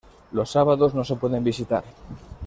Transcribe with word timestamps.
Los 0.31 0.49
sábados 0.49 0.95
no 0.95 1.03
se 1.03 1.15
pueden 1.15 1.43
visitar. 1.43 1.83